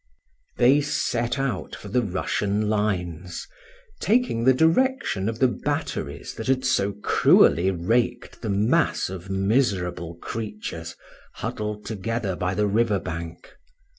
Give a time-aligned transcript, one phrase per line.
[0.57, 3.47] They set out for the Russian lines,
[3.99, 10.15] taking the direction of the batteries that had so cruelly raked the mass of miserable
[10.15, 10.95] creatures
[11.35, 13.53] huddled together by the river bank.